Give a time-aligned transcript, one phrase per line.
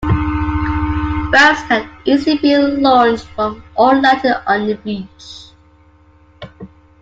[1.31, 5.51] Boats can easily be launched from or landed on the beach.